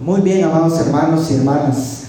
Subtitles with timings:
[0.00, 2.04] Muy bien, amados hermanos y hermanas.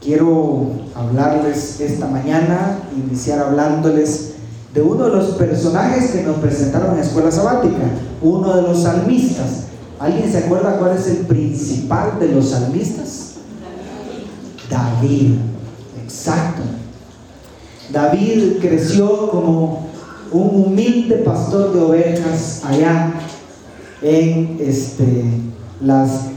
[0.00, 4.34] Quiero hablarles esta mañana, iniciar hablándoles
[4.72, 7.82] de uno de los personajes que nos presentaron en la escuela sabática,
[8.22, 9.64] uno de los salmistas.
[9.98, 13.32] ¿Alguien se acuerda cuál es el principal de los salmistas?
[14.70, 15.36] David,
[16.04, 16.62] exacto.
[17.92, 19.86] David creció como
[20.30, 23.14] un humilde pastor de ovejas allá
[24.02, 25.24] en este,
[25.80, 26.35] las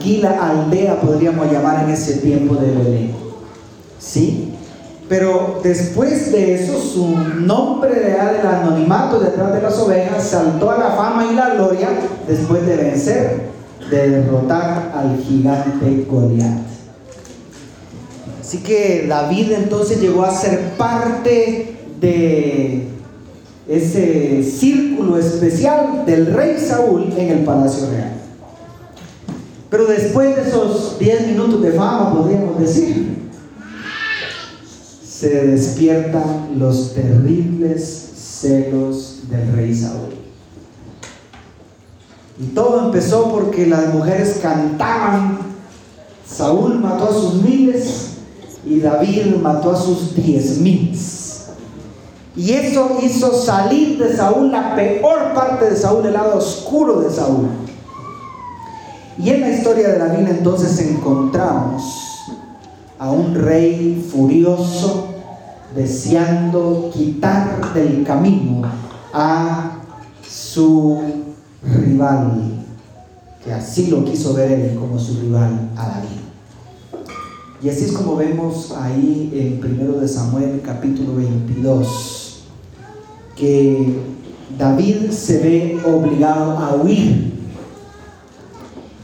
[0.00, 3.10] tranquila aldea, podríamos llamar en ese tiempo de Belén.
[3.98, 4.54] ¿Sí?
[5.10, 7.06] Pero después de eso, su
[7.40, 11.88] nombre de del anonimato detrás de las ovejas saltó a la fama y la gloria
[12.26, 13.50] después de vencer,
[13.90, 16.60] de derrotar al gigante Goliat.
[18.40, 22.88] Así que David entonces llegó a ser parte de
[23.68, 28.19] ese círculo especial del rey Saúl en el palacio real.
[29.70, 33.30] Pero después de esos 10 minutos de fama, podríamos decir,
[35.04, 40.14] se despiertan los terribles celos del rey Saúl.
[42.40, 45.38] Y todo empezó porque las mujeres cantaban,
[46.26, 48.12] Saúl mató a sus miles
[48.64, 50.98] y David mató a sus diez mil.
[52.34, 57.10] Y eso hizo salir de Saúl la peor parte de Saúl, el lado oscuro de
[57.10, 57.48] Saúl.
[59.22, 62.22] Y en la historia de la entonces encontramos
[62.98, 65.08] a un rey furioso
[65.76, 68.62] deseando quitar del camino
[69.12, 69.72] a
[70.26, 71.02] su
[71.62, 72.64] rival,
[73.44, 77.04] que así lo quiso ver él como su rival a David.
[77.62, 82.44] Y así es como vemos ahí en 1 de Samuel capítulo 22,
[83.36, 83.98] que
[84.58, 87.39] David se ve obligado a huir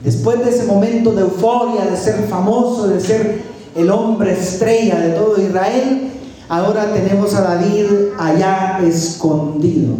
[0.07, 3.43] Después de ese momento de euforia, de ser famoso, de ser
[3.75, 6.12] el hombre estrella de todo Israel,
[6.49, 9.95] ahora tenemos a David allá escondido,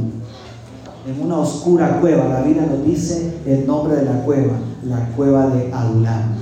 [1.09, 2.29] en una oscura cueva.
[2.29, 4.53] La Biblia nos dice el nombre de la cueva,
[4.85, 6.37] la cueva de Adulam.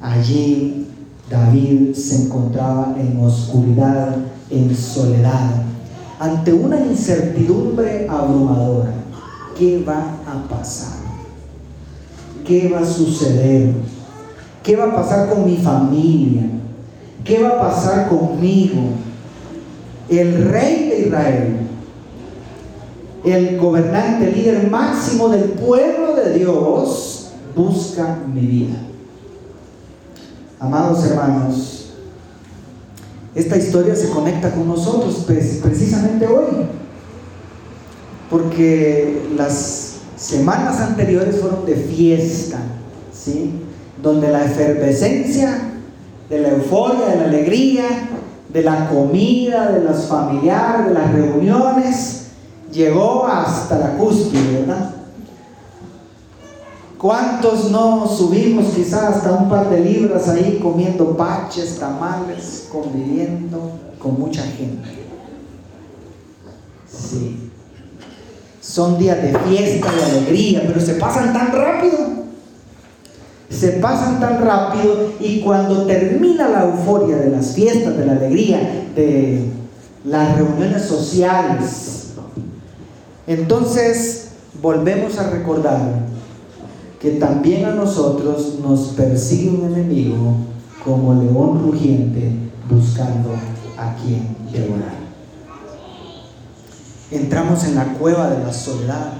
[0.00, 0.88] Allí
[1.30, 4.16] David se encontraba en oscuridad,
[4.50, 5.50] en soledad,
[6.18, 8.92] ante una incertidumbre abrumadora.
[9.56, 10.99] ¿Qué va a pasar?
[12.50, 13.70] ¿Qué va a suceder?
[14.64, 16.42] ¿Qué va a pasar con mi familia?
[17.22, 18.88] ¿Qué va a pasar conmigo?
[20.08, 21.56] El rey de Israel,
[23.24, 28.78] el gobernante, líder máximo del pueblo de Dios, busca mi vida.
[30.58, 31.92] Amados hermanos,
[33.32, 36.66] esta historia se conecta con nosotros precisamente hoy,
[38.28, 39.89] porque las
[40.20, 42.58] semanas anteriores fueron de fiesta,
[43.12, 43.52] ¿sí?
[44.02, 45.72] Donde la efervescencia,
[46.28, 47.84] de la euforia, de la alegría,
[48.48, 52.26] de la comida, de los familiares, de las reuniones,
[52.70, 54.94] llegó hasta la cúspide, ¿verdad?
[56.98, 64.20] ¿Cuántos no subimos quizás hasta un par de libras ahí comiendo paches, tamales, conviviendo con
[64.20, 65.06] mucha gente?
[66.86, 67.49] Sí.
[68.70, 71.98] Son días de fiesta, de alegría, pero se pasan tan rápido.
[73.48, 78.86] Se pasan tan rápido y cuando termina la euforia de las fiestas, de la alegría,
[78.94, 79.42] de
[80.04, 82.12] las reuniones sociales,
[83.26, 84.28] entonces
[84.62, 85.80] volvemos a recordar
[87.00, 90.36] que también a nosotros nos persigue un enemigo
[90.84, 92.30] como león rugiente
[92.68, 93.30] buscando
[93.76, 94.99] a quien devorar
[97.10, 99.12] entramos en la cueva de la soledad.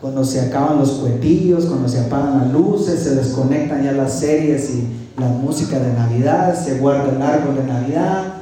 [0.00, 4.70] Cuando se acaban los cuetillos, cuando se apagan las luces, se desconectan ya las series
[4.70, 4.88] y
[5.18, 8.34] la música de Navidad, se guarda el árbol de Navidad,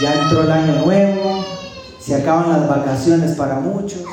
[0.00, 1.44] ya entró el año nuevo,
[2.00, 4.04] se acaban las vacaciones para muchos.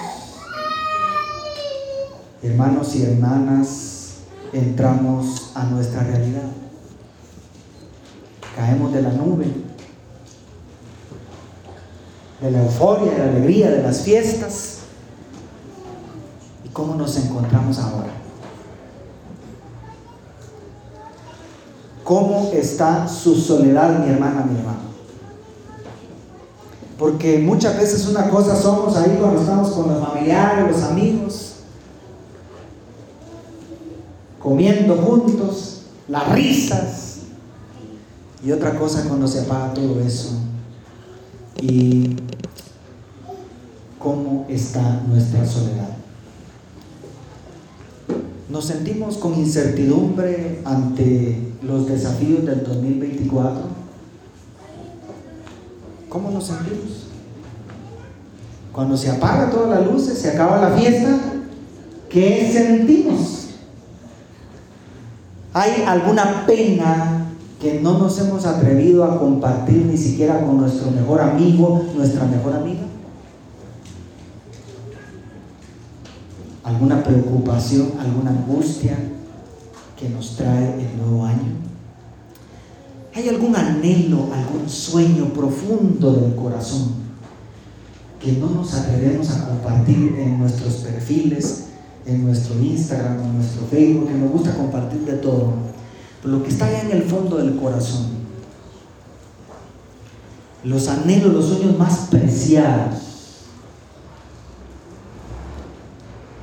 [2.41, 4.15] Hermanos y hermanas,
[4.53, 6.49] entramos a nuestra realidad.
[8.55, 9.66] Caemos de la nube
[12.41, 14.79] de la euforia, de la alegría, de las fiestas.
[16.63, 18.13] ¿Y cómo nos encontramos ahora?
[22.03, 24.87] ¿Cómo está su soledad, mi hermana, mi hermano?
[26.97, 31.53] Porque muchas veces una cosa somos ahí cuando estamos con los familiares, los amigos,
[34.39, 37.17] comiendo juntos, las risas,
[38.43, 40.46] y otra cosa cuando se apaga todo eso
[41.61, 42.15] y
[43.99, 45.89] cómo está nuestra soledad.
[48.49, 53.61] Nos sentimos con incertidumbre ante los desafíos del 2024.
[56.07, 57.07] ¿Cómo nos sentimos?
[58.71, 61.17] Cuando se apaga todas las luces, se acaba la fiesta,
[62.09, 63.49] ¿qué sentimos?
[65.53, 67.26] ¿Hay alguna pena
[67.59, 72.53] que no nos hemos atrevido a compartir ni siquiera con nuestro mejor amigo, nuestra mejor
[72.53, 72.81] amiga?
[76.63, 78.97] ¿Alguna preocupación, alguna angustia
[79.99, 81.53] que nos trae el nuevo año?
[83.15, 87.07] ¿Hay algún anhelo, algún sueño profundo del corazón
[88.21, 91.65] que no nos atrevemos a compartir en nuestros perfiles,
[92.05, 95.76] en nuestro Instagram, en nuestro Facebook, que nos gusta compartir de todo?
[96.23, 98.07] Lo que está allá en el fondo del corazón,
[100.63, 102.95] los anhelos, los sueños más preciados,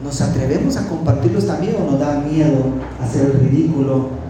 [0.02, 2.64] ¿nos atrevemos a compartirlos también o nos da miedo
[3.00, 4.24] hacer el ridículo?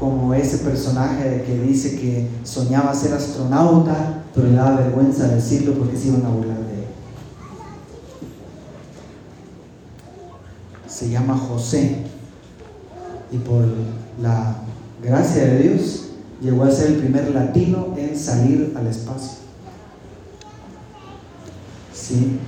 [0.00, 5.96] Como ese personaje que dice que soñaba ser astronauta, pero le daba vergüenza decirlo porque
[5.96, 6.86] se iban a burlar de él.
[10.88, 12.11] Se llama José
[13.32, 13.64] y por
[14.20, 14.56] la
[15.02, 19.38] gracia de Dios llegó a ser el primer latino en salir al espacio.
[21.94, 22.38] Sí.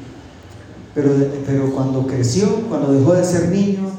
[0.94, 1.10] Pero,
[1.46, 3.90] pero cuando creció, cuando dejó de ser niño,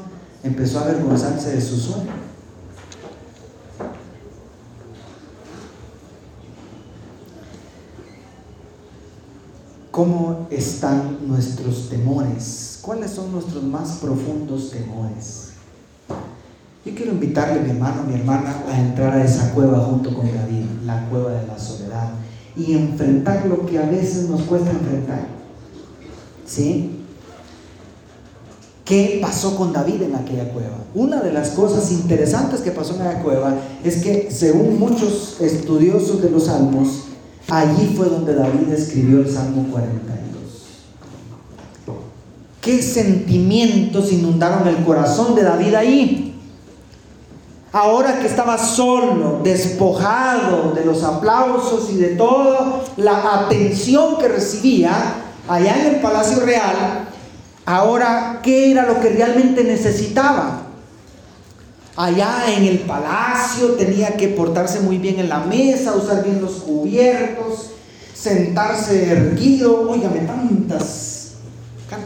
[0.42, 2.26] empezó a avergonzarse de su sueño.
[9.90, 12.78] ¿Cómo están nuestros temores?
[12.82, 15.45] ¿Cuáles son nuestros más profundos temores?
[16.96, 21.06] Quiero invitarle, mi hermano, mi hermana, a entrar a esa cueva junto con David, la
[21.10, 22.08] cueva de la soledad,
[22.56, 25.26] y enfrentar lo que a veces nos cuesta enfrentar.
[26.46, 27.02] ¿Sí?
[28.86, 30.78] ¿Qué pasó con David en aquella cueva?
[30.94, 33.54] Una de las cosas interesantes que pasó en aquella cueva
[33.84, 37.08] es que, según muchos estudiosos de los salmos,
[37.48, 40.16] allí fue donde David escribió el Salmo 42.
[42.62, 46.25] ¿Qué sentimientos inundaron el corazón de David ahí?
[47.76, 54.94] Ahora que estaba solo, despojado de los aplausos y de toda la atención que recibía
[55.46, 57.06] allá en el Palacio Real,
[57.66, 60.62] ahora qué era lo que realmente necesitaba.
[61.96, 66.52] Allá en el palacio tenía que portarse muy bien en la mesa, usar bien los
[66.56, 67.72] cubiertos,
[68.14, 71.32] sentarse erguido, óigame, tantas,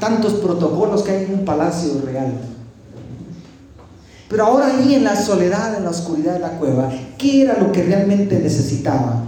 [0.00, 2.59] tantos protocolos que hay en un palacio real.
[4.30, 6.88] Pero ahora ahí en la soledad, en la oscuridad de la cueva,
[7.18, 9.24] ¿qué era lo que realmente necesitaba?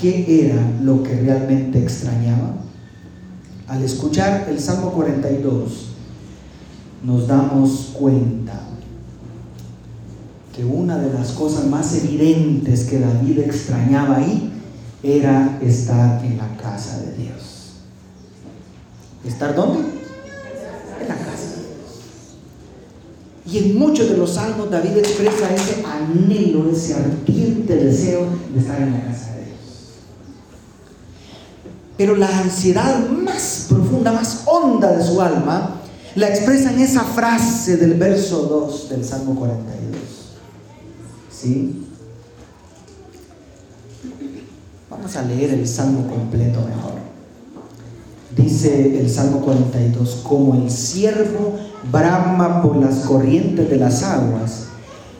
[0.00, 2.54] ¿Qué era lo que realmente extrañaba?
[3.66, 5.88] Al escuchar el Salmo 42,
[7.02, 8.60] nos damos cuenta
[10.54, 14.52] que una de las cosas más evidentes que David extrañaba ahí
[15.02, 17.72] era estar en la casa de Dios.
[19.24, 19.98] ¿Estar dónde?
[23.50, 28.80] Y en muchos de los salmos David expresa ese anhelo, ese ardiente deseo de estar
[28.80, 29.56] en la casa de Dios.
[31.96, 35.80] Pero la ansiedad más profunda, más honda de su alma,
[36.14, 39.98] la expresa en esa frase del verso 2 del Salmo 42.
[41.30, 41.86] ¿Sí?
[44.90, 46.98] Vamos a leer el Salmo completo mejor.
[48.36, 54.68] Dice el Salmo 42, como el siervo brama por las corrientes de las aguas,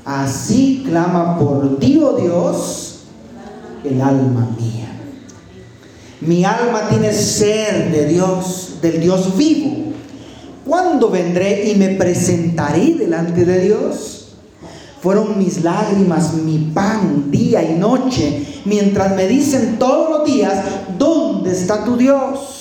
[0.04, 3.00] así clama por ti, oh Dios,
[3.84, 4.88] el alma mía.
[6.20, 9.92] Mi alma tiene sed de Dios, del Dios vivo.
[10.66, 14.18] ¿Cuándo vendré y me presentaré delante de Dios?
[15.00, 20.64] Fueron mis lágrimas mi pan día y noche, mientras me dicen todos los días,
[20.98, 22.57] ¿dónde está tu Dios?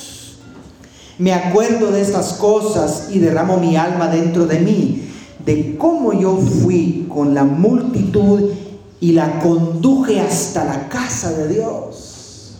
[1.19, 5.09] Me acuerdo de estas cosas y derramo mi alma dentro de mí,
[5.43, 8.51] de cómo yo fui con la multitud
[8.99, 12.57] y la conduje hasta la casa de Dios.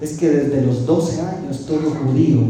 [0.00, 2.40] Es que desde los 12 años todo judío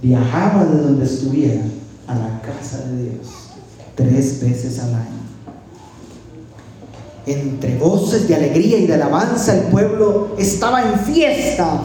[0.00, 1.62] viajaba de donde estuviera
[2.06, 3.26] a la casa de Dios
[3.94, 5.16] tres veces al año.
[7.26, 11.82] Entre voces de alegría y de alabanza el pueblo estaba en fiesta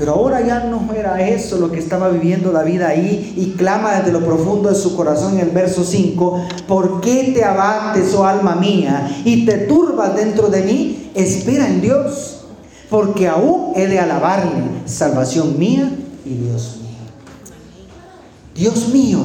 [0.00, 4.12] pero ahora ya no era eso lo que estaba viviendo David ahí y clama desde
[4.12, 8.56] lo profundo de su corazón en el verso 5, ¿por qué te abates, oh alma
[8.56, 11.10] mía, y te turbas dentro de mí?
[11.14, 12.46] Espera en Dios,
[12.88, 15.92] porque aún he de alabarle, salvación mía
[16.24, 16.90] y Dios mío.
[18.54, 19.18] Dios mío,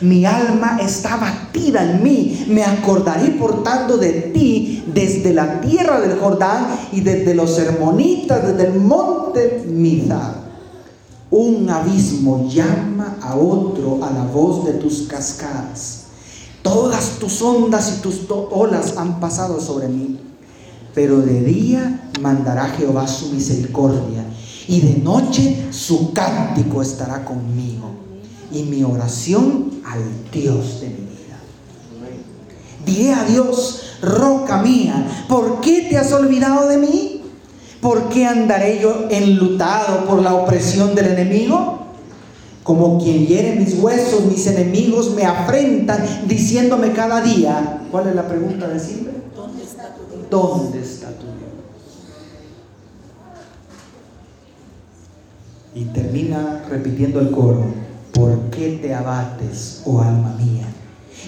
[0.00, 2.46] mi alma está batida en mí.
[2.48, 8.46] Me acordaré por tanto de ti desde la tierra del Jordán y desde los hermonitas,
[8.46, 10.40] desde el monte Mizar.
[11.30, 16.04] Un abismo llama a otro a la voz de tus cascadas.
[16.62, 20.18] Todas tus ondas y tus olas han pasado sobre mí.
[20.94, 24.24] Pero de día mandará Jehová su misericordia
[24.66, 27.90] y de noche su cántico estará conmigo
[28.52, 31.38] y mi oración al Dios de mi vida.
[32.84, 37.22] Diré a Dios, roca mía, ¿por qué te has olvidado de mí?
[37.80, 41.78] ¿Por qué andaré yo enlutado por la opresión del enemigo?
[42.62, 48.28] Como quien hiere mis huesos, mis enemigos me afrentan diciéndome cada día, ¿cuál es la
[48.28, 49.14] pregunta de siempre?
[49.34, 50.30] ¿Dónde está tu Dios?
[50.30, 51.40] ¿Dónde está tu Dios?
[55.74, 57.64] Y termina repitiendo el coro,
[58.12, 60.66] ¿por qué te abates, oh alma mía?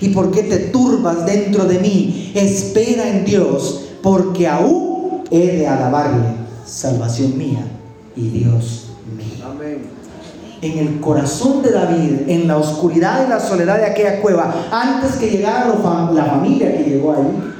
[0.00, 2.32] ¿Y por qué te turbas dentro de mí?
[2.34, 6.28] Espera en Dios, porque aún he de alabarle,
[6.66, 7.64] salvación mía
[8.16, 9.46] y Dios mío.
[10.60, 15.16] En el corazón de David, en la oscuridad y la soledad de aquella cueva, antes
[15.16, 17.52] que llegara la familia que llegó ahí,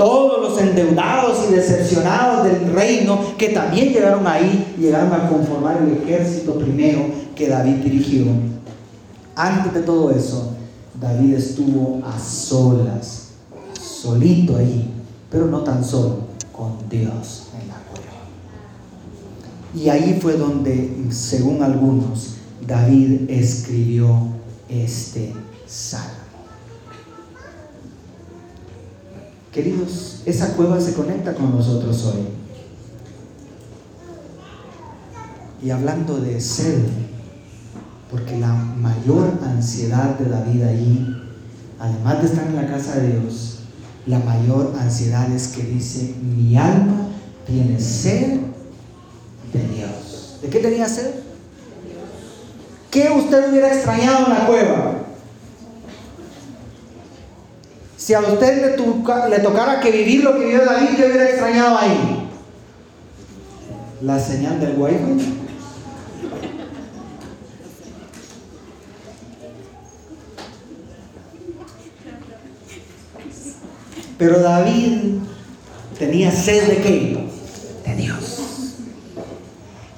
[0.00, 5.92] todos los endeudados y decepcionados del reino que también llegaron ahí, llegaron a conformar el
[5.98, 7.02] ejército primero
[7.36, 8.24] que David dirigió.
[9.36, 10.54] Antes de todo eso,
[10.98, 13.32] David estuvo a solas,
[13.78, 14.90] solito ahí,
[15.30, 18.24] pero no tan solo, con Dios en la cueva.
[19.74, 24.28] Y ahí fue donde, según algunos, David escribió
[24.66, 25.34] este
[25.66, 26.19] salmo.
[29.52, 32.20] Queridos, esa cueva se conecta con nosotros hoy.
[35.62, 36.78] Y hablando de sed,
[38.10, 41.16] porque la mayor ansiedad de la vida allí,
[41.78, 43.58] además de estar en la casa de Dios,
[44.06, 47.08] la mayor ansiedad es que dice, mi alma
[47.46, 48.40] tiene sed
[49.52, 50.38] de Dios.
[50.42, 51.10] ¿De qué tenía sed?
[52.90, 54.89] ¿Qué usted hubiera extrañado en la cueva?
[58.00, 58.78] Si a usted
[59.28, 62.26] le, tocara que vivir lo que vivió David, ¿qué hubiera extrañado ahí?
[64.00, 65.34] La señal del wifi.
[74.16, 75.18] Pero David
[75.98, 77.28] tenía sed de qué?
[77.84, 78.76] De Dios.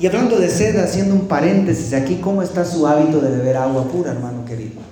[0.00, 3.84] Y hablando de sed, haciendo un paréntesis aquí, ¿cómo está su hábito de beber agua
[3.84, 4.91] pura, hermano querido?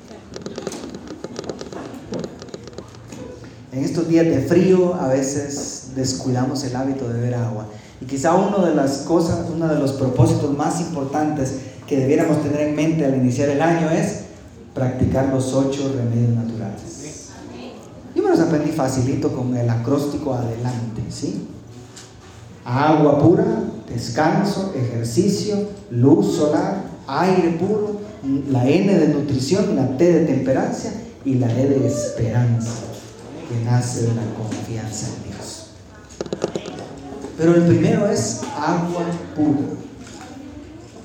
[3.73, 7.67] En estos días de frío a veces descuidamos el hábito de beber agua.
[8.01, 11.55] Y quizá una de las cosas, uno de los propósitos más importantes
[11.87, 14.23] que debiéramos tener en mente al iniciar el año es
[14.75, 17.29] practicar los ocho remedios naturales.
[18.13, 21.47] Yo me los aprendí facilito con el acróstico adelante, ¿sí?
[22.65, 23.45] Agua pura,
[23.89, 25.57] descanso, ejercicio,
[25.91, 28.01] luz solar, aire puro,
[28.51, 30.93] la N de nutrición, la T de temperancia
[31.25, 32.90] y la E de esperanza
[33.51, 35.67] que nace de la confianza en Dios.
[37.37, 39.75] Pero el primero es agua pura.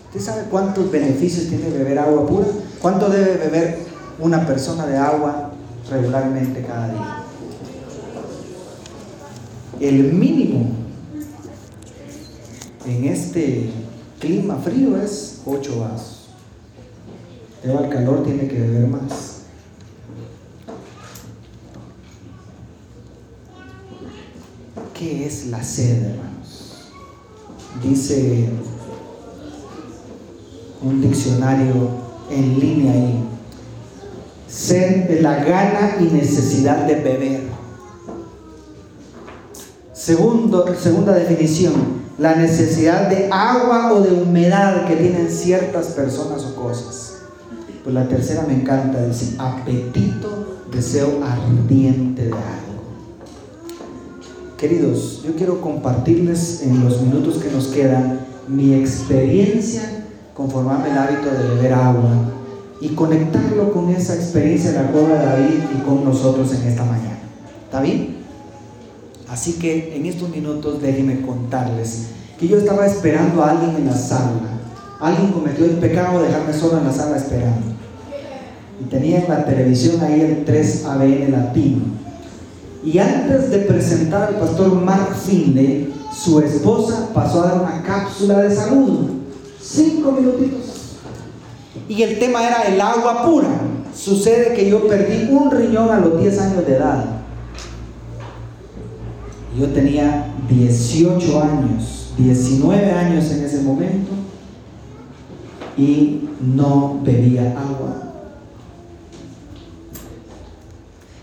[0.07, 2.45] ¿Usted sabe cuántos beneficios tiene beber agua pura?
[2.79, 3.79] ¿Cuánto debe beber
[4.19, 5.53] una persona de agua
[5.89, 7.23] regularmente cada día?
[9.79, 10.69] El mínimo
[12.85, 13.71] en este
[14.19, 16.29] clima frío es 8 vasos.
[17.63, 19.24] Pero al calor tiene que beber más.
[25.05, 26.89] ¿Qué es la sed, hermanos?
[27.83, 28.49] Dice
[30.81, 31.89] un diccionario
[32.31, 33.23] en línea ahí.
[34.47, 37.41] Sed es la gana y necesidad de beber.
[39.93, 41.75] Segundo, segunda definición,
[42.17, 47.17] la necesidad de agua o de humedad que tienen ciertas personas o cosas.
[47.83, 52.64] Pues la tercera me encanta, dice apetito, deseo ardiente de agua.
[54.57, 61.29] Queridos, yo quiero compartirles en los minutos que nos quedan mi experiencia conformarme el hábito
[61.29, 62.09] de beber agua
[62.79, 66.85] y conectarlo con esa experiencia de la cueva de David y con nosotros en esta
[66.85, 67.19] mañana.
[67.65, 68.15] ¿Está bien?
[69.27, 72.05] Así que en estos minutos déjenme contarles
[72.39, 74.31] que yo estaba esperando a alguien en la sala.
[75.01, 77.75] Alguien cometió el pecado de dejarme solo en la sala esperando.
[78.79, 82.05] Y tenía en la televisión ahí el 3ABN latino
[82.85, 88.41] y antes de presentar al pastor Mark Finley, su esposa pasó a dar una cápsula
[88.41, 89.09] de salud.
[89.59, 90.97] Cinco minutitos.
[91.89, 93.49] Y el tema era el agua pura.
[93.95, 97.05] Sucede que yo perdí un riñón a los 10 años de edad.
[99.59, 104.11] Yo tenía 18 años, 19 años en ese momento
[105.77, 108.04] y no bebía agua.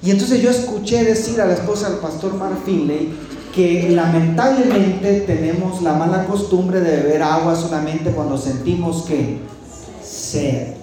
[0.03, 3.15] Y entonces yo escuché decir a la esposa del pastor Mark Finley
[3.55, 9.39] que lamentablemente tenemos la mala costumbre de beber agua solamente cuando sentimos que
[10.03, 10.75] sed.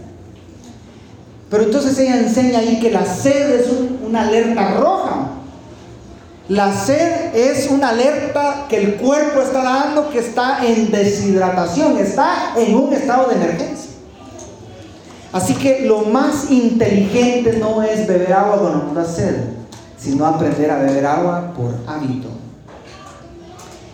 [1.49, 3.67] Pero entonces ella enseña ahí que la sed es
[4.07, 5.31] una alerta roja.
[6.47, 12.53] La sed es una alerta que el cuerpo está dando que está en deshidratación, está
[12.55, 13.88] en un estado de emergencia.
[15.31, 19.35] Así que lo más inteligente no es beber agua cuando nos sed,
[19.97, 22.29] sino aprender a beber agua por hábito.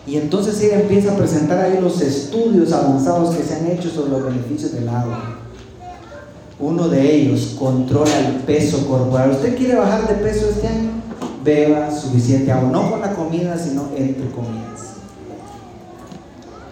[0.06, 4.12] Y entonces ella empieza a presentar ahí los estudios avanzados que se han hecho sobre
[4.12, 5.40] los beneficios del agua.
[6.58, 9.32] Uno de ellos controla el peso corporal.
[9.32, 10.90] ¿Usted quiere bajar de peso este año?
[11.44, 14.94] Beba suficiente agua, no con la comida, sino entre comidas.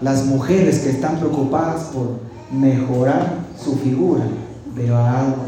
[0.00, 2.18] Las mujeres que están preocupadas por
[2.50, 4.24] mejorar su figura,
[4.74, 5.46] beba agua.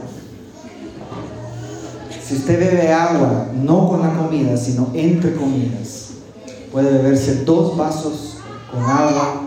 [2.23, 6.11] Si usted bebe agua, no con la comida, sino entre comidas,
[6.73, 8.39] puede beberse dos vasos
[8.71, 9.43] con agua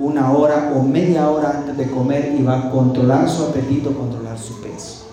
[0.00, 4.38] una hora o media hora antes de comer y va a controlar su apetito, controlar
[4.38, 5.08] su peso.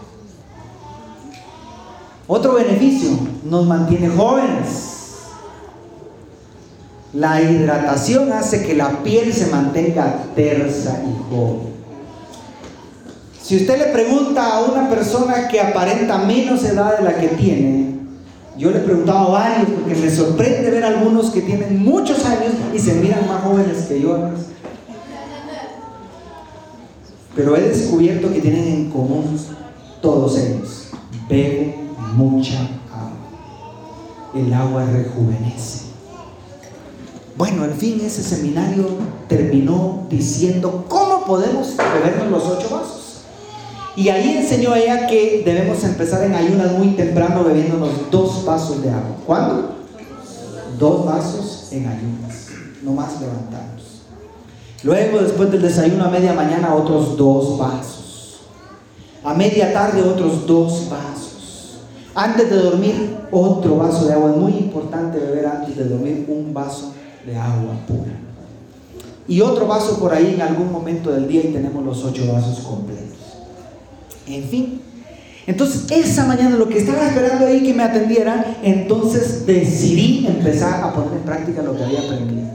[2.25, 3.09] Otro beneficio,
[3.43, 4.93] nos mantiene jóvenes.
[7.13, 11.76] La hidratación hace que la piel se mantenga tersa y joven.
[13.47, 17.95] Si usted le pregunta a una persona que aparenta menos edad de la que tiene,
[18.57, 22.25] yo le he preguntado a varios porque me sorprende ver a algunos que tienen muchos
[22.25, 24.31] años y se miran más jóvenes que yo.
[27.37, 29.39] Pero he descubierto que tienen en común
[30.01, 30.89] todos ellos.
[31.29, 32.59] Beben mucha
[32.91, 33.13] agua.
[34.35, 35.85] El agua rejuvenece.
[37.37, 38.89] Bueno, en fin, ese seminario
[39.29, 42.96] terminó diciendo cómo podemos bebernos los ocho vasos.
[43.97, 48.91] Y ahí enseñó ella que debemos empezar en ayunas muy temprano bebiéndonos dos vasos de
[48.91, 49.15] agua.
[49.25, 49.75] ¿Cuándo?
[50.77, 52.49] Dos vasos en ayunas.
[52.83, 54.03] No más levantarnos.
[54.83, 58.41] Luego, después del desayuno a media mañana, otros dos vasos.
[59.23, 61.79] A media tarde, otros dos vasos.
[62.13, 64.29] Antes de dormir, otro vaso de agua.
[64.29, 66.93] Es muy importante beber antes de dormir un vaso
[67.25, 68.13] de agua pura.
[69.27, 72.59] Y otro vaso por ahí en algún momento del día y tenemos los ocho vasos
[72.59, 73.16] completos.
[74.29, 74.81] En fin.
[75.45, 80.93] Entonces, esa mañana lo que estaba esperando ahí que me atendieran, entonces decidí empezar a
[80.93, 82.47] poner en práctica lo que había aprendido.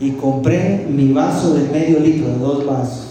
[0.00, 3.06] Y compré mi vaso de medio litro, de dos vasos.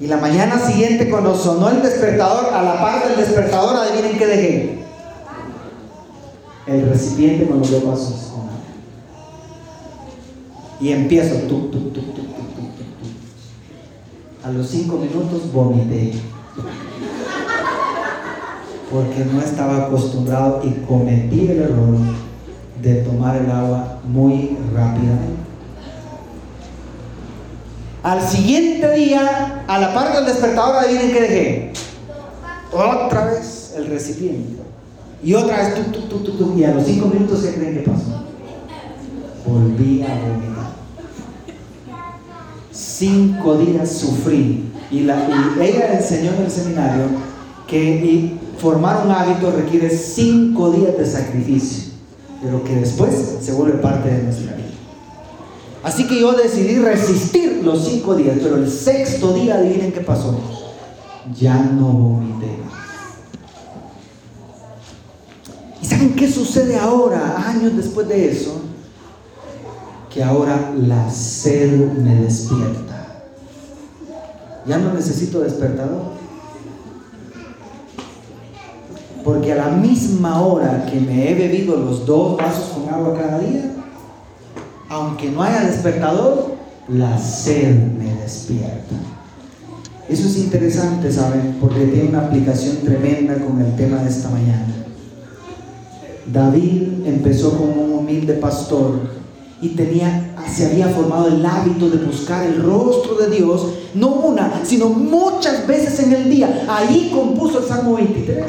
[0.00, 4.26] Y la mañana siguiente, cuando sonó el despertador, a la par del despertador, adivinen qué
[4.26, 4.78] dejé.
[6.66, 8.28] El recipiente con los dos vasos.
[10.80, 12.22] Y empiezo, tú, tú, tú, tú,
[14.48, 16.14] a los cinco minutos vomité.
[18.90, 21.98] Porque no estaba acostumbrado y cometí el error
[22.80, 25.42] de tomar el agua muy rápidamente.
[28.02, 31.72] Al siguiente día, a la par del despertador, adivinen qué dejé.
[32.72, 34.62] Otra vez el recipiente.
[35.22, 35.74] Y otra vez,
[36.56, 38.24] y a los cinco minutos, ¿qué creen que pasó?
[39.44, 40.47] Volví a vomitar
[42.98, 44.64] cinco días sufrí.
[44.90, 45.26] Y, la,
[45.60, 47.04] ella enseñó en el seminario
[47.66, 51.92] que formar un hábito requiere cinco días de sacrificio,
[52.42, 54.64] pero que después se vuelve parte de nuestra vida.
[55.82, 60.38] Así que yo decidí resistir los cinco días, pero el sexto día, adivinen qué pasó.
[61.38, 62.58] Ya no vomité.
[65.80, 68.62] ¿Y saben qué sucede ahora, años después de eso?
[70.10, 72.87] Que ahora la sed me despierta.
[74.66, 76.18] Ya no necesito despertador.
[79.24, 83.38] Porque a la misma hora que me he bebido los dos vasos con agua cada
[83.40, 83.72] día,
[84.88, 86.56] aunque no haya despertador,
[86.88, 88.94] la sed me despierta.
[90.08, 91.58] Eso es interesante, ¿saben?
[91.60, 94.74] Porque tiene una aplicación tremenda con el tema de esta mañana.
[96.32, 99.00] David empezó como un humilde pastor
[99.60, 104.62] y tenía, se había formado el hábito de buscar el rostro de Dios, no una,
[104.64, 106.66] sino muchas veces en el día.
[106.68, 108.44] Ahí compuso el Salmo 23.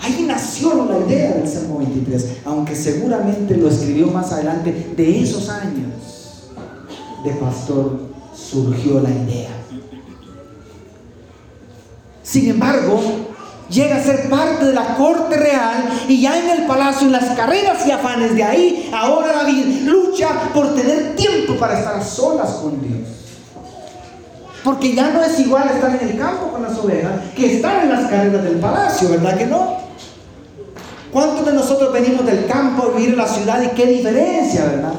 [0.00, 5.48] Ahí nació la idea del Salmo 23, aunque seguramente lo escribió más adelante de esos
[5.50, 5.92] años.
[7.24, 7.98] de pastor
[8.34, 9.50] surgió la idea.
[12.22, 13.00] Sin embargo,
[13.68, 17.36] llega a ser parte de la corte real y ya en el palacio, en las
[17.36, 22.50] carreras y afanes de ahí, ahora David lucha por tener tiempo para estar a solas
[22.62, 23.08] con Dios.
[24.64, 27.90] Porque ya no es igual estar en el campo con las ovejas que estar en
[27.90, 29.78] las carreras del palacio, ¿verdad que no?
[31.12, 34.94] ¿Cuántos de nosotros venimos del campo a vivir en la ciudad y qué diferencia, verdad?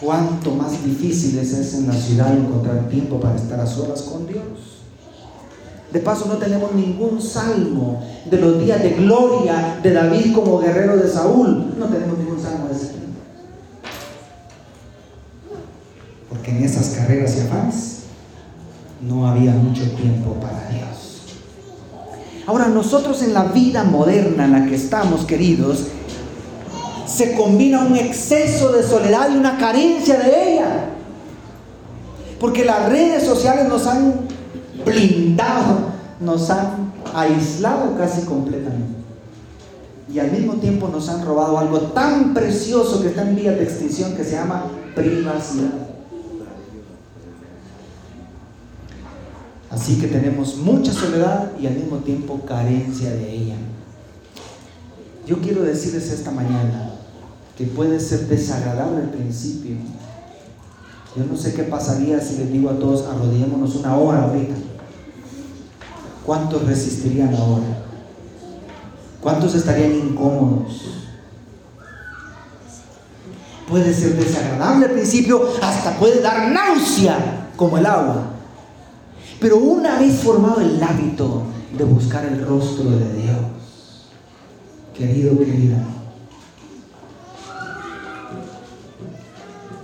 [0.00, 4.75] ¿Cuánto más difícil es en la ciudad encontrar tiempo para estar a solas con Dios?
[5.92, 10.96] De paso no tenemos ningún salmo de los días de gloria de David como guerrero
[10.96, 11.74] de Saúl.
[11.78, 12.90] No tenemos ningún salmo de ese.
[16.28, 17.96] Porque en esas carreras y afanes
[19.00, 21.22] no había mucho tiempo para Dios.
[22.46, 25.86] Ahora nosotros en la vida moderna en la que estamos, queridos,
[27.06, 30.86] se combina un exceso de soledad y una carencia de ella.
[32.40, 34.14] Porque las redes sociales nos han
[34.86, 38.96] blindado, nos han aislado casi completamente.
[40.12, 43.64] Y al mismo tiempo nos han robado algo tan precioso que está en vía de
[43.64, 45.86] extinción que se llama privacidad.
[49.68, 53.56] Así que tenemos mucha soledad y al mismo tiempo carencia de ella.
[55.26, 56.92] Yo quiero decirles esta mañana
[57.58, 59.76] que puede ser desagradable al principio.
[61.16, 64.54] Yo no sé qué pasaría si les digo a todos arrodillémonos una hora ahorita.
[66.26, 67.86] ¿Cuántos resistirían ahora?
[69.20, 70.82] ¿Cuántos estarían incómodos?
[73.68, 78.32] Puede ser desagradable al principio, hasta puede dar náusea como el agua.
[79.40, 81.44] Pero una vez formado el hábito
[81.78, 84.08] de buscar el rostro de Dios,
[84.96, 85.78] querido, querida,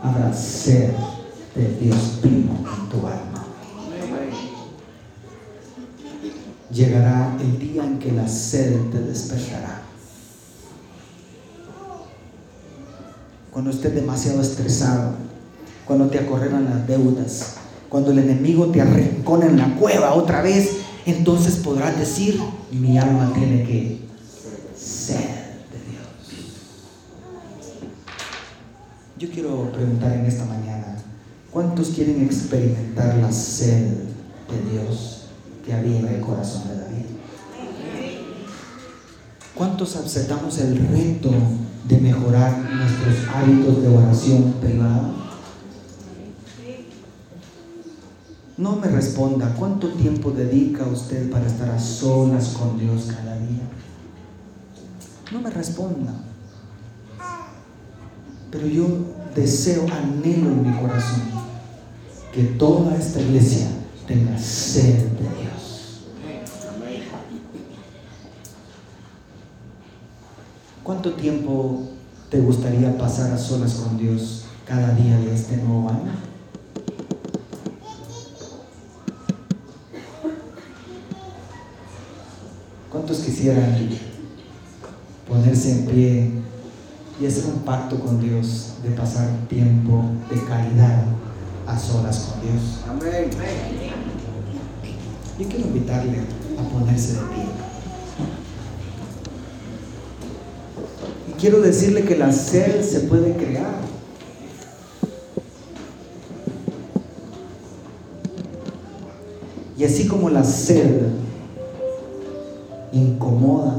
[0.02, 0.92] habrá sed
[1.54, 3.31] de Dios vivo en tu alma.
[6.72, 9.82] Llegará el día en que la sed te despertará.
[13.52, 15.12] Cuando estés demasiado estresado,
[15.86, 17.56] cuando te acorreran las deudas,
[17.90, 23.30] cuando el enemigo te arrincona en la cueva otra vez, entonces podrás decir, mi alma
[23.34, 24.00] tiene que
[24.74, 26.30] ser de Dios.
[29.18, 30.96] Yo quiero preguntar en esta mañana,
[31.50, 33.88] ¿cuántos quieren experimentar la sed
[34.48, 35.21] de Dios
[35.64, 37.04] que había en el corazón de David?
[39.54, 41.30] ¿Cuántos aceptamos el reto
[41.88, 45.10] de mejorar nuestros hábitos de oración privada?
[48.56, 53.62] No me responda, ¿cuánto tiempo dedica usted para estar a solas con Dios cada día?
[55.32, 56.12] No me responda.
[58.50, 58.86] Pero yo
[59.34, 61.22] deseo, anhelo en mi corazón
[62.32, 63.66] que toda esta iglesia
[64.06, 65.51] tenga sed de Dios.
[70.82, 71.82] ¿Cuánto tiempo
[72.30, 76.12] te gustaría pasar a solas con Dios cada día de este nuevo año?
[83.42, 83.88] quisieran
[85.28, 86.30] ponerse en pie
[87.20, 91.04] y hacer un pacto con Dios de pasar tiempo de calidad
[91.66, 92.80] a solas con Dios?
[92.88, 93.30] Amén.
[95.38, 96.20] Yo quiero invitarle
[96.58, 97.46] a ponerse de pie.
[101.28, 103.74] Y quiero decirle que la sed se puede crear.
[109.76, 111.08] Y así como la sed
[112.92, 113.74] incomoda.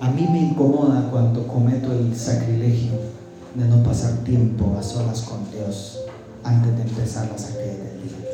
[0.00, 2.92] A mí me incomoda cuando cometo el sacrilegio
[3.56, 5.98] de no pasar tiempo a solas con Dios
[6.44, 8.31] antes de empezar las actividades del día.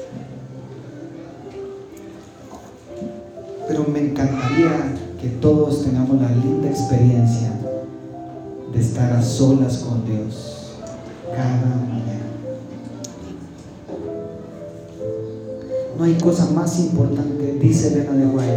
[5.21, 7.51] Que todos tengamos la linda experiencia
[8.73, 10.75] de estar a solas con Dios
[11.35, 11.99] cada mañana.
[15.97, 18.49] No hay cosa más importante, dice Elena de Guay,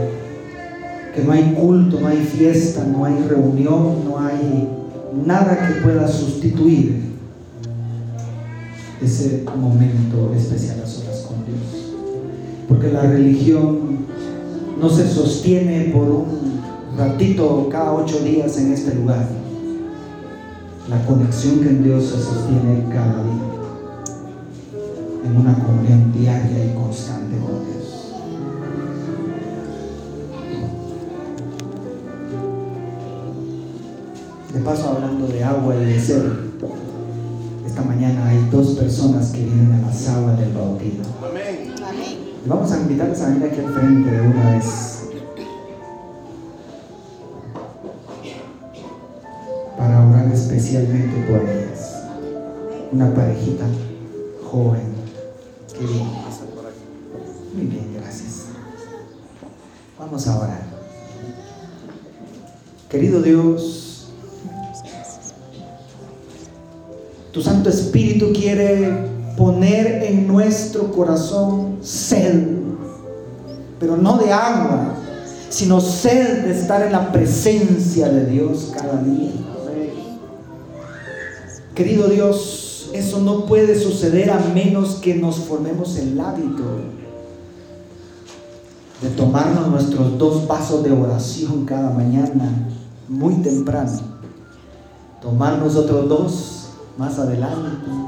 [1.15, 4.69] que no hay culto, no hay fiesta, no hay reunión, no hay
[5.25, 7.11] nada que pueda sustituir
[9.01, 11.95] ese momento especial a solas con Dios.
[12.67, 14.05] Porque la religión
[14.79, 16.61] no se sostiene por un
[16.97, 19.27] ratito cada ocho días en este lugar.
[20.89, 23.51] La conexión en Dios se sostiene cada día
[25.23, 28.13] en una comunión diaria y constante con Dios.
[34.53, 36.51] De paso, hablando de agua y de ser,
[37.65, 41.10] esta mañana hay dos personas que vienen a las aguas del bautismo.
[42.41, 42.49] Amén.
[42.49, 45.03] Vamos a invitarles a venir aquí al frente de una vez.
[49.77, 52.03] Para orar especialmente por ellas.
[52.91, 53.65] Una parejita
[54.49, 54.93] joven
[55.73, 56.21] que viene.
[57.53, 58.45] Muy bien, gracias.
[59.99, 60.61] Vamos a orar.
[62.89, 64.09] Querido Dios,
[67.31, 72.47] tu Santo Espíritu quiere poner en nuestro corazón sed,
[73.79, 74.95] pero no de agua,
[75.49, 79.31] sino sed de estar en la presencia de Dios cada día.
[81.75, 86.63] Querido Dios, eso no puede suceder a menos que nos formemos el hábito
[89.01, 92.67] de tomarnos nuestros dos vasos de oración cada mañana
[93.07, 93.99] muy temprano,
[95.21, 98.00] tomar nosotros dos más adelante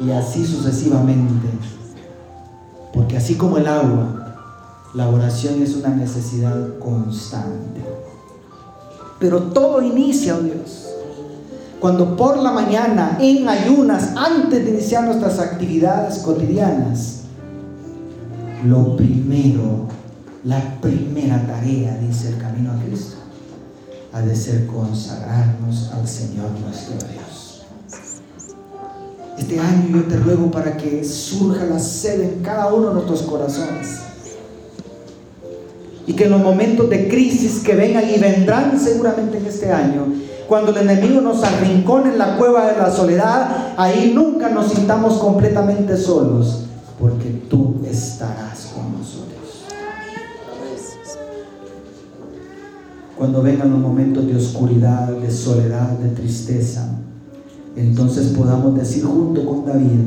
[0.00, 1.48] y así sucesivamente.
[2.92, 4.24] Porque así como el agua,
[4.94, 7.82] la oración es una necesidad constante.
[9.18, 10.88] Pero todo inicia, oh Dios,
[11.80, 17.24] cuando por la mañana, en ayunas, antes de iniciar nuestras actividades cotidianas,
[18.64, 19.88] lo primero,
[20.44, 23.16] la primera tarea, dice el camino a Cristo,
[24.12, 27.43] ha de ser consagrarnos al Señor nuestro Dios.
[29.38, 33.22] Este año yo te ruego para que surja la sed en cada uno de nuestros
[33.22, 34.00] corazones.
[36.06, 40.06] Y que en los momentos de crisis que vengan y vendrán seguramente en este año,
[40.46, 45.14] cuando el enemigo nos arrincone en la cueva de la soledad, ahí nunca nos sintamos
[45.14, 46.64] completamente solos,
[47.00, 49.34] porque tú estarás con nosotros.
[53.16, 56.98] cuando vengan los momentos de oscuridad, de soledad, de tristeza,
[57.76, 60.00] entonces podamos decir junto con David,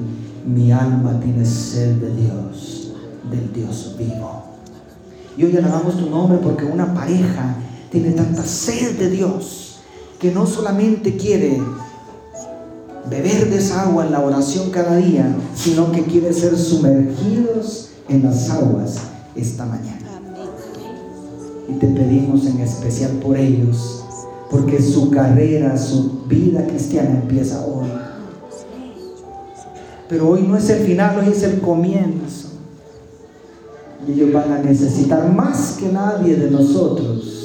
[0.45, 2.93] mi alma tiene sed de Dios,
[3.29, 4.43] del Dios vivo.
[5.37, 7.55] Y hoy alabamos tu nombre porque una pareja
[7.91, 9.79] tiene tanta sed de Dios
[10.19, 11.61] que no solamente quiere
[13.09, 18.23] beber de esa agua en la oración cada día, sino que quiere ser sumergidos en
[18.23, 18.97] las aguas
[19.35, 20.07] esta mañana
[21.67, 23.96] y te pedimos en especial por ellos,
[24.49, 27.87] porque su carrera, su vida cristiana empieza hoy.
[30.09, 32.47] Pero hoy no es el final, hoy es el comienzo.
[34.07, 37.37] Y ellos van a necesitar más que nadie de nosotros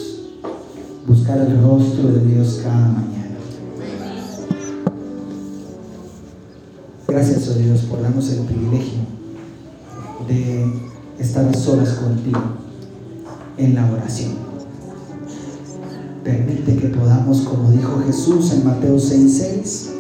[1.07, 3.13] buscar el rostro de Dios cada mañana.
[7.09, 9.01] Gracias, oh Dios, por darnos el privilegio
[10.29, 10.73] de
[11.19, 12.41] estar solas contigo
[13.59, 14.52] en la oración.
[16.25, 19.91] Permite que podamos, como dijo Jesús en Mateo 6:6,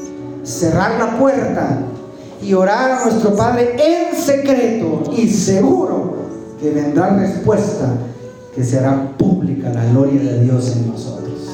[0.44, 1.80] cerrar la puerta
[2.40, 6.14] y orar a nuestro Padre en secreto y seguro
[6.60, 7.92] que vendrá respuesta
[8.54, 11.48] que será pública la gloria de Dios en nosotros.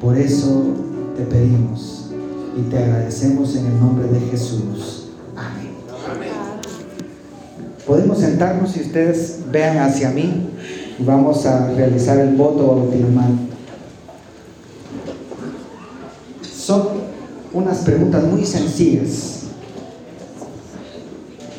[0.00, 0.64] Por eso
[1.16, 2.10] te pedimos
[2.56, 5.08] y te agradecemos en el nombre de Jesús.
[5.36, 5.68] Amén.
[7.86, 10.50] Podemos sentarnos y ustedes vean hacia mí
[10.98, 13.30] vamos a realizar el voto bautismal.
[16.42, 16.82] Son
[17.52, 19.34] unas preguntas muy sencillas.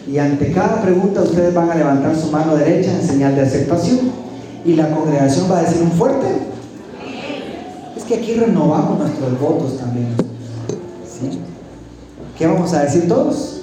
[0.07, 4.11] Y ante cada pregunta ustedes van a levantar su mano derecha en señal de aceptación.
[4.65, 6.27] Y la congregación va a decir un fuerte.
[7.95, 10.07] Es que aquí renovamos nuestros votos también.
[11.05, 11.39] ¿Sí?
[12.37, 13.61] ¿Qué vamos a decir todos?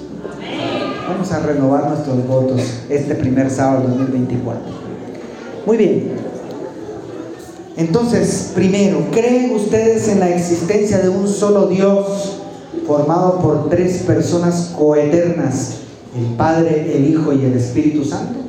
[1.07, 4.86] Vamos a renovar nuestros votos este primer sábado 2024.
[5.67, 6.11] Muy bien.
[7.75, 12.37] Entonces, primero, ¿creen ustedes en la existencia de un solo Dios
[12.87, 15.79] formado por tres personas coeternas,
[16.17, 18.39] el Padre, el Hijo y el Espíritu Santo?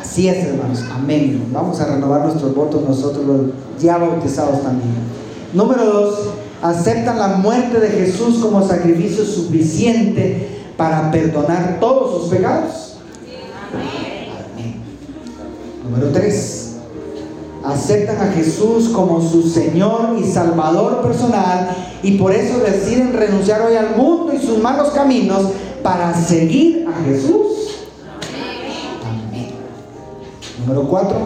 [0.00, 0.84] Así es, hermanos.
[0.92, 1.44] Amén.
[1.52, 3.40] Vamos a renovar nuestros votos nosotros los
[3.80, 4.90] ya bautizados también.
[5.54, 12.90] Número dos, aceptan la muerte de Jesús como sacrificio suficiente para perdonar todos sus pecados.
[15.90, 16.66] Número 3.
[17.64, 23.74] Aceptan a Jesús como su Señor y Salvador personal y por eso deciden renunciar hoy
[23.74, 25.46] al mundo y sus malos caminos
[25.82, 27.48] para seguir a Jesús.
[30.60, 31.16] Número 4.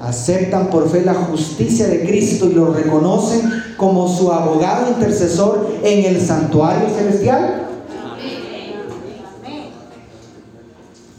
[0.00, 6.06] Aceptan por fe la justicia de Cristo y lo reconocen como su abogado intercesor en
[6.06, 7.66] el santuario celestial.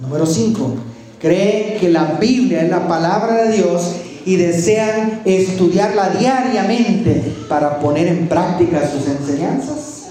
[0.01, 0.94] Número 5
[1.25, 3.95] creen que la Biblia es la palabra de Dios
[4.27, 10.09] y desean estudiarla diariamente para poner en práctica sus enseñanzas?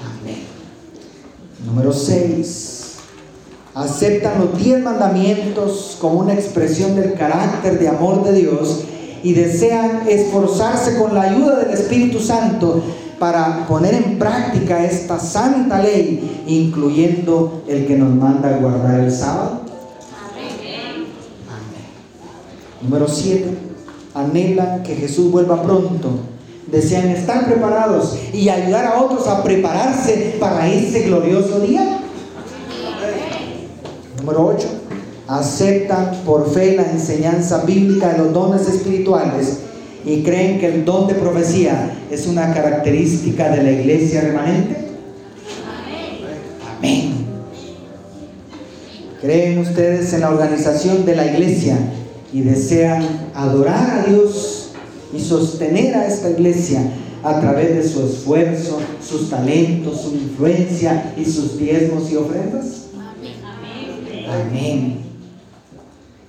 [0.00, 0.38] Amén.
[1.64, 2.94] Número 6.
[3.74, 8.80] Aceptan los diez mandamientos como una expresión del carácter de amor de Dios
[9.22, 12.82] y desean esforzarse con la ayuda del Espíritu Santo
[13.22, 19.60] para poner en práctica esta santa ley, incluyendo el que nos manda guardar el sábado.
[20.28, 21.06] Amén.
[22.82, 23.48] Número 7.
[24.14, 26.08] Anhelan que Jesús vuelva pronto.
[26.66, 32.00] Desean estar preparados y ayudar a otros a prepararse para ese glorioso día.
[34.18, 34.68] Número 8.
[35.28, 39.60] Aceptan por fe la enseñanza bíblica de los dones espirituales
[40.04, 44.76] y creen que el don de profecía es una característica de la iglesia remanente?
[46.78, 47.12] Amén.
[49.20, 51.78] ¿Creen ustedes en la organización de la iglesia
[52.32, 54.72] y desean adorar a Dios
[55.14, 56.82] y sostener a esta iglesia
[57.22, 62.86] a través de su esfuerzo, sus talentos, su influencia y sus diezmos y ofrendas?
[62.96, 64.26] Amén.
[64.28, 65.01] Amén.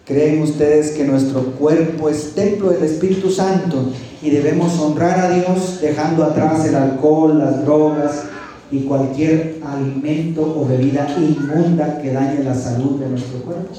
[0.06, 3.86] ¿Creen ustedes que nuestro cuerpo es templo del Espíritu Santo
[4.22, 8.24] y debemos honrar a Dios dejando atrás el alcohol, las drogas
[8.70, 13.74] y cualquier alimento o bebida inmunda que dañe la salud de nuestro cuerpo?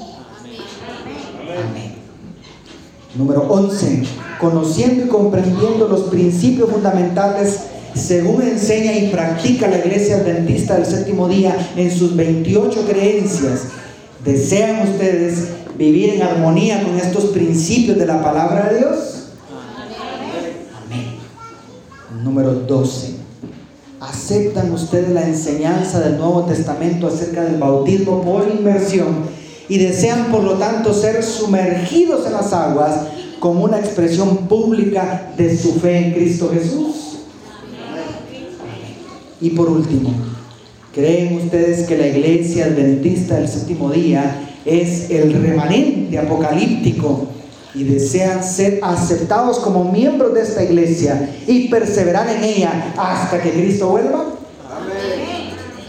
[1.43, 1.93] Amén.
[3.17, 4.05] Número 11.
[4.41, 11.29] Conociendo y comprendiendo los principios fundamentales según enseña y practica la iglesia adventista del séptimo
[11.29, 13.65] día en sus 28 creencias,
[14.25, 19.29] ¿desean ustedes vivir en armonía con estos principios de la palabra de Dios?
[20.85, 21.17] Amén.
[22.23, 23.15] Número 12.
[24.01, 29.25] ¿Aceptan ustedes la enseñanza del Nuevo Testamento acerca del bautismo por inmersión
[29.69, 33.07] y desean por lo tanto ser sumergidos en las aguas
[33.41, 37.19] como una expresión pública de su fe en Cristo Jesús?
[39.41, 40.11] Y por último,
[40.93, 47.29] ¿creen ustedes que la iglesia adventista del séptimo día es el remanente apocalíptico
[47.75, 53.51] y desean ser aceptados como miembros de esta iglesia y perseverar en ella hasta que
[53.51, 54.27] Cristo vuelva?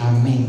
[0.02, 0.48] Amén.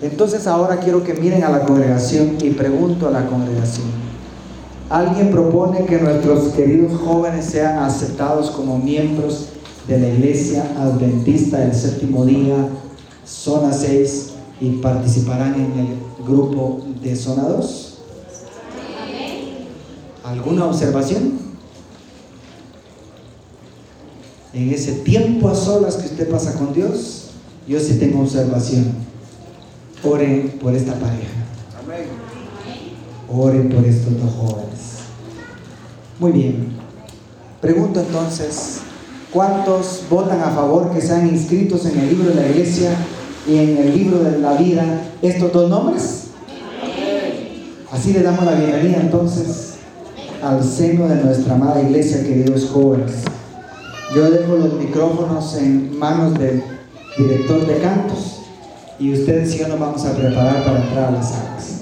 [0.00, 3.86] Entonces ahora quiero que miren a la congregación y pregunto a la congregación.
[4.88, 9.48] ¿Alguien propone que nuestros queridos jóvenes sean aceptados como miembros
[9.88, 12.68] de la iglesia adventista del séptimo día,
[13.24, 17.98] zona 6, y participarán en el grupo de zona 2?
[20.24, 21.38] ¿Alguna observación?
[24.52, 27.28] En ese tiempo a solas que usted pasa con Dios,
[27.68, 28.86] yo sí tengo observación.
[30.02, 31.28] Oren por esta pareja.
[33.28, 34.80] Oren por estos dos jóvenes.
[36.18, 36.68] Muy bien.
[37.60, 38.78] Pregunto entonces,
[39.32, 42.96] ¿cuántos votan a favor que sean inscritos en el libro de la iglesia
[43.46, 46.24] y en el libro de la vida estos dos nombres?
[47.92, 49.74] Así le damos la bienvenida entonces
[50.42, 53.12] al seno de nuestra amada iglesia, queridos jóvenes.
[54.14, 56.62] Yo dejo los micrófonos en manos del
[57.16, 58.42] director de cantos
[58.98, 61.75] y ustedes y yo nos vamos a preparar para entrar a las aguas.